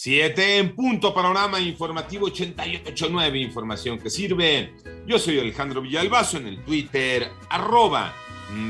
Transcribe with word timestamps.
Siete 0.00 0.58
en 0.58 0.76
punto, 0.76 1.12
panorama 1.12 1.58
informativo 1.58 2.28
88.9, 2.28 3.42
información 3.42 3.98
que 3.98 4.10
sirve. 4.10 4.72
Yo 5.08 5.18
soy 5.18 5.40
Alejandro 5.40 5.82
Villalbazo 5.82 6.36
en 6.36 6.46
el 6.46 6.64
Twitter, 6.64 7.26
arroba 7.50 8.14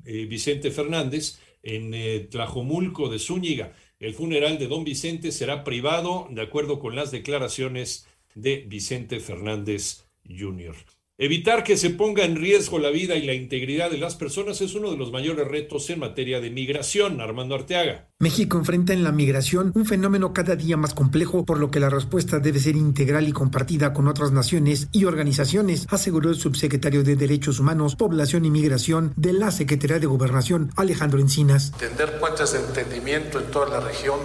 eh, 0.05 0.25
Vicente 0.25 0.71
Fernández 0.71 1.39
en 1.63 1.93
eh, 1.93 2.27
Tlajomulco 2.31 3.09
de 3.09 3.19
Zúñiga. 3.19 3.73
El 3.99 4.13
funeral 4.13 4.57
de 4.57 4.67
don 4.67 4.83
Vicente 4.83 5.31
será 5.31 5.63
privado 5.63 6.27
de 6.29 6.41
acuerdo 6.41 6.79
con 6.79 6.95
las 6.95 7.11
declaraciones 7.11 8.07
de 8.35 8.65
Vicente 8.67 9.19
Fernández 9.19 10.07
Jr. 10.27 10.75
Evitar 11.19 11.63
que 11.63 11.78
se 11.78 11.89
ponga 11.89 12.25
en 12.25 12.35
riesgo 12.35 12.78
la 12.78 12.91
vida 12.91 13.16
y 13.16 13.25
la 13.25 13.33
integridad 13.33 13.89
de 13.89 13.97
las 13.97 14.13
personas 14.13 14.61
es 14.61 14.75
uno 14.75 14.91
de 14.91 14.97
los 14.97 15.11
mayores 15.11 15.47
retos 15.47 15.89
en 15.89 15.97
materia 15.97 16.39
de 16.39 16.51
migración. 16.51 17.22
Armando 17.22 17.55
Arteaga. 17.55 18.05
México 18.19 18.55
enfrenta 18.59 18.94
en 18.94 19.03
la 19.03 19.11
migración 19.11 19.72
un 19.73 19.88
fenómeno 19.88 20.31
cada 20.31 20.56
día 20.56 20.77
más 20.77 20.94
complejo, 20.94 21.44
por 21.44 21.57
lo 21.57 21.72
que 21.72 21.79
la 21.79 21.89
respuesta 21.89 22.38
debe 22.38 22.59
ser 22.59 22.75
integral 22.75 23.27
y 23.27 23.31
compartida 23.31 23.94
con 23.94 24.07
otras 24.07 24.31
naciones 24.31 24.89
y 24.91 25.06
organizaciones, 25.06 25.88
aseguró 25.89 26.29
el 26.29 26.35
subsecretario 26.35 27.03
de 27.03 27.16
Derechos 27.16 27.59
Humanos, 27.59 27.95
Población 27.95 28.45
y 28.45 28.51
Migración 28.51 29.13
de 29.16 29.33
la 29.33 29.50
Secretaría 29.50 29.97
de 29.97 30.06
Gobernación, 30.06 30.69
Alejandro 30.75 31.19
Encinas. 31.19 31.72
Tender 31.79 32.19
puentes 32.19 32.53
de 32.53 32.59
entendimiento 32.59 33.39
en 33.39 33.50
toda 33.50 33.69
la 33.69 33.79
región 33.79 34.19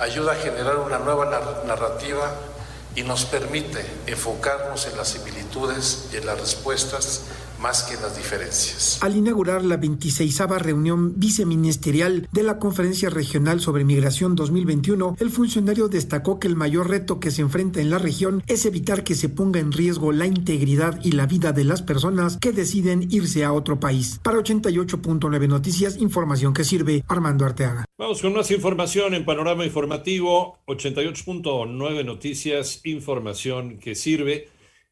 ayuda 0.00 0.32
a 0.32 0.36
generar 0.36 0.78
una 0.78 0.98
nueva 0.98 1.26
narrativa 1.66 2.52
y 2.94 3.02
nos 3.02 3.24
permite 3.24 3.84
enfocarnos 4.06 4.86
en 4.86 4.96
las 4.96 5.08
similitudes 5.08 6.08
y 6.12 6.16
en 6.16 6.26
las 6.26 6.40
respuestas 6.40 7.22
más 7.62 7.84
que 7.84 7.94
en 7.94 8.02
las 8.02 8.16
diferencias. 8.16 8.98
Al 9.02 9.16
inaugurar 9.16 9.64
la 9.64 9.76
26 9.76 10.40
reunión 10.58 11.14
viceministerial 11.18 12.28
de 12.32 12.42
la 12.42 12.58
Conferencia 12.58 13.08
Regional 13.08 13.60
sobre 13.60 13.84
Migración 13.84 14.34
2021, 14.34 15.16
el 15.20 15.30
funcionario 15.30 15.88
destacó 15.88 16.40
que 16.40 16.48
el 16.48 16.56
mayor 16.56 16.90
reto 16.90 17.20
que 17.20 17.30
se 17.30 17.42
enfrenta 17.42 17.80
en 17.80 17.90
la 17.90 17.98
región 17.98 18.42
es 18.48 18.66
evitar 18.66 19.04
que 19.04 19.14
se 19.14 19.28
ponga 19.28 19.60
en 19.60 19.72
riesgo 19.72 20.10
la 20.12 20.26
integridad 20.26 20.98
y 21.04 21.12
la 21.12 21.26
vida 21.26 21.52
de 21.52 21.64
las 21.64 21.82
personas 21.82 22.38
que 22.38 22.52
deciden 22.52 23.06
irse 23.10 23.44
a 23.44 23.52
otro 23.52 23.78
país. 23.78 24.20
Para 24.22 24.38
88.9 24.38 25.48
Noticias, 25.48 25.96
información 25.98 26.52
que 26.52 26.64
sirve 26.64 27.04
Armando 27.08 27.44
Arteaga. 27.44 27.84
Vamos 27.96 28.20
con 28.20 28.32
más 28.32 28.50
información 28.50 29.14
en 29.14 29.24
Panorama 29.24 29.64
Informativo, 29.64 30.58
88.9 30.66 32.04
Noticias, 32.04 32.80
información 32.84 33.78
que 33.78 33.94
sirve. 33.94 34.48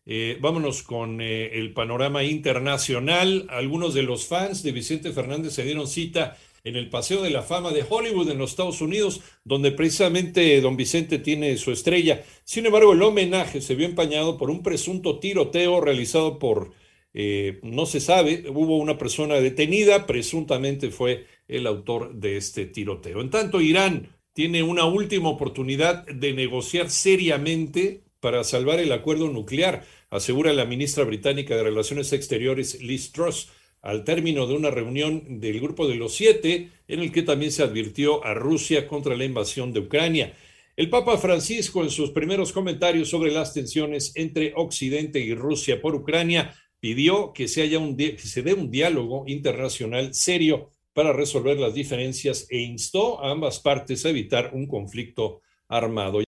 Eh, 0.06 0.38
vámonos 0.40 0.82
con 0.82 1.20
eh, 1.20 1.58
el 1.58 1.72
panorama 1.72 2.24
internacional. 2.24 3.46
Algunos 3.50 3.94
de 3.94 4.02
los 4.02 4.26
fans 4.26 4.62
de 4.62 4.72
Vicente 4.72 5.12
Fernández 5.12 5.52
se 5.52 5.64
dieron 5.64 5.86
cita 5.86 6.36
en 6.64 6.76
el 6.76 6.90
Paseo 6.90 7.22
de 7.22 7.30
la 7.30 7.42
Fama 7.42 7.70
de 7.70 7.84
Hollywood 7.88 8.30
en 8.30 8.38
los 8.38 8.50
Estados 8.50 8.80
Unidos, 8.80 9.20
donde 9.44 9.72
precisamente 9.72 10.60
don 10.60 10.76
Vicente 10.76 11.18
tiene 11.18 11.56
su 11.56 11.72
estrella. 11.72 12.22
Sin 12.44 12.66
embargo, 12.66 12.92
el 12.92 13.02
homenaje 13.02 13.60
se 13.60 13.74
vio 13.74 13.86
empañado 13.86 14.36
por 14.36 14.50
un 14.50 14.62
presunto 14.62 15.18
tiroteo 15.18 15.80
realizado 15.80 16.38
por, 16.38 16.72
eh, 17.14 17.60
no 17.62 17.86
se 17.86 18.00
sabe, 18.00 18.44
hubo 18.50 18.76
una 18.78 18.98
persona 18.98 19.36
detenida, 19.36 20.06
presuntamente 20.06 20.90
fue 20.90 21.26
el 21.48 21.66
autor 21.66 22.14
de 22.14 22.36
este 22.36 22.66
tiroteo. 22.66 23.20
En 23.20 23.30
tanto, 23.30 23.60
Irán 23.60 24.14
tiene 24.32 24.62
una 24.62 24.84
última 24.84 25.28
oportunidad 25.28 26.06
de 26.06 26.32
negociar 26.34 26.90
seriamente 26.90 28.02
para 28.20 28.44
salvar 28.44 28.80
el 28.80 28.92
acuerdo 28.92 29.28
nuclear, 29.28 29.84
asegura 30.10 30.52
la 30.52 30.64
ministra 30.64 31.04
británica 31.04 31.56
de 31.56 31.62
Relaciones 31.62 32.12
Exteriores 32.12 32.80
Liz 32.82 33.12
Truss, 33.12 33.48
al 33.82 34.04
término 34.04 34.46
de 34.46 34.54
una 34.54 34.70
reunión 34.70 35.40
del 35.40 35.60
Grupo 35.60 35.88
de 35.88 35.94
los 35.94 36.14
Siete, 36.14 36.70
en 36.86 37.00
el 37.00 37.12
que 37.12 37.22
también 37.22 37.50
se 37.50 37.62
advirtió 37.62 38.24
a 38.24 38.34
Rusia 38.34 38.86
contra 38.86 39.16
la 39.16 39.24
invasión 39.24 39.72
de 39.72 39.80
Ucrania. 39.80 40.34
El 40.76 40.90
Papa 40.90 41.18
Francisco, 41.18 41.82
en 41.82 41.90
sus 41.90 42.10
primeros 42.10 42.52
comentarios 42.52 43.08
sobre 43.08 43.32
las 43.32 43.54
tensiones 43.54 44.12
entre 44.16 44.52
Occidente 44.56 45.20
y 45.20 45.34
Rusia 45.34 45.80
por 45.80 45.94
Ucrania, 45.94 46.54
pidió 46.78 47.32
que 47.32 47.48
se, 47.48 47.62
haya 47.62 47.78
un 47.78 47.96
que 47.96 48.18
se 48.18 48.42
dé 48.42 48.54
un 48.54 48.70
diálogo 48.70 49.24
internacional 49.26 50.14
serio 50.14 50.70
para 50.92 51.12
resolver 51.12 51.58
las 51.58 51.74
diferencias 51.74 52.46
e 52.50 52.58
instó 52.58 53.22
a 53.22 53.30
ambas 53.30 53.60
partes 53.60 54.04
a 54.04 54.10
evitar 54.10 54.50
un 54.54 54.66
conflicto 54.66 55.40
armado. 55.68 56.20